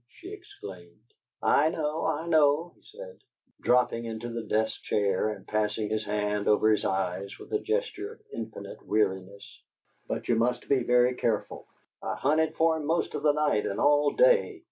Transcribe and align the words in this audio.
she 0.09 0.29
exclaimed. 0.33 1.13
"I 1.43 1.69
know, 1.69 2.07
I 2.07 2.25
know," 2.27 2.73
he 2.73 2.81
said, 2.85 3.19
dropping 3.61 4.05
into 4.05 4.29
the 4.29 4.41
desk 4.41 4.81
chair 4.81 5.29
and 5.29 5.47
passing 5.47 5.89
his 5.91 6.03
hand 6.05 6.47
over 6.47 6.71
his 6.71 6.83
eyes 6.83 7.37
with 7.37 7.53
a 7.53 7.59
gesture 7.59 8.13
of 8.13 8.21
infinite 8.33 8.83
weariness. 8.83 9.61
"But 10.07 10.27
you 10.27 10.35
must 10.37 10.67
be 10.67 10.81
very 10.81 11.13
careful. 11.13 11.67
I 12.01 12.15
hunted 12.15 12.55
for 12.55 12.77
him 12.77 12.87
most 12.87 13.13
of 13.13 13.21
the 13.21 13.33
night 13.33 13.67
and 13.67 13.79
all 13.79 14.09
day. 14.15 14.59